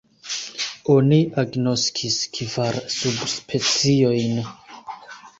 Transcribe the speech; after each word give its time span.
Oni 0.91 1.17
agnoskis 1.41 2.17
kvar 2.37 2.79
subspeciojn. 2.93 4.41